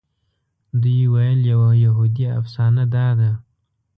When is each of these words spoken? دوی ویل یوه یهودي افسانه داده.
دوی 0.81 1.01
ویل 1.13 1.39
یوه 1.51 1.69
یهودي 1.85 2.25
افسانه 2.39 2.83
داده. 2.93 3.31